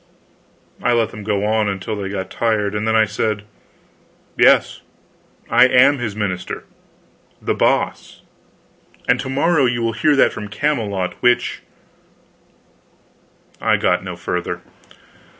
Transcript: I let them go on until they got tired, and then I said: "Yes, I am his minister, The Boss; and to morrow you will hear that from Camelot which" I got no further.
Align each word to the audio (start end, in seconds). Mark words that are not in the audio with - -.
I 0.81 0.93
let 0.93 1.11
them 1.11 1.23
go 1.23 1.45
on 1.45 1.69
until 1.69 1.95
they 1.95 2.09
got 2.09 2.31
tired, 2.31 2.73
and 2.73 2.87
then 2.87 2.95
I 2.95 3.05
said: 3.05 3.43
"Yes, 4.35 4.81
I 5.47 5.67
am 5.67 5.99
his 5.99 6.15
minister, 6.15 6.63
The 7.39 7.53
Boss; 7.53 8.23
and 9.07 9.19
to 9.19 9.29
morrow 9.29 9.67
you 9.67 9.83
will 9.83 9.93
hear 9.93 10.15
that 10.15 10.33
from 10.33 10.47
Camelot 10.47 11.13
which" 11.21 11.61
I 13.61 13.77
got 13.77 14.03
no 14.03 14.15
further. 14.15 14.61